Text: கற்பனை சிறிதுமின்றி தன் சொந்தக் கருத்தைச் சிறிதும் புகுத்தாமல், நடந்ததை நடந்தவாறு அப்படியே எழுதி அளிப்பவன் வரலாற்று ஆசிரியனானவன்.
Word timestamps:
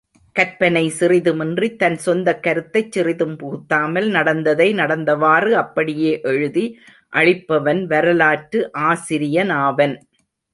கற்பனை 0.35 0.91
சிறிதுமின்றி 0.99 1.75
தன் 1.75 1.97
சொந்தக் 1.97 2.41
கருத்தைச் 2.43 2.91
சிறிதும் 2.91 3.35
புகுத்தாமல், 3.35 4.09
நடந்ததை 4.09 4.73
நடந்தவாறு 4.73 5.51
அப்படியே 5.57 6.19
எழுதி 6.23 6.65
அளிப்பவன் 7.13 7.83
வரலாற்று 7.85 8.61
ஆசிரியனானவன். 8.89 9.95